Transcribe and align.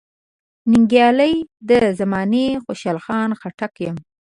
ننګیالی 0.71 1.33
د 1.69 1.71
زمانې 1.99 2.45
خوشحال 2.63 3.31
خټک 3.41 3.73
یم. 3.85 3.97